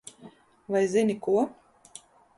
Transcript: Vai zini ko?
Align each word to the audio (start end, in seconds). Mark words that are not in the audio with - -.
Vai 0.75 0.81
zini 0.95 1.15
ko? 1.27 1.37